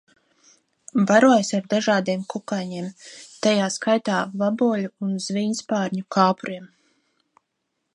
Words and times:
Barojas 1.11 1.51
ar 1.57 1.67
dažādiem 1.73 2.23
kukaiņiem, 2.35 2.89
tajā 3.45 3.69
skaitā 3.77 4.25
vaboļu 4.43 4.93
un 5.09 5.17
zvīņspārņu 5.29 6.09
kāpuriem. 6.19 6.69